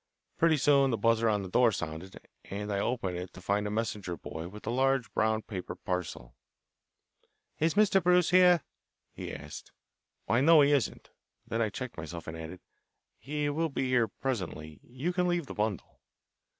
[0.39, 3.69] Pretty soon the buzzer on the door sounded, and I opened it to find a
[3.69, 6.33] messenger boy with a large brown paper parcel.
[7.59, 8.01] "Is Mr.
[8.01, 8.63] Bruce here?"
[9.13, 9.71] he asked.
[10.25, 11.11] "Why, no, he doesn't"
[11.47, 12.61] then I checked myself and added
[13.19, 14.79] "He will be here presently.
[14.81, 15.99] You can leave the bundle."